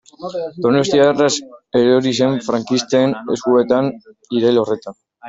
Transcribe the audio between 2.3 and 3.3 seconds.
frankisten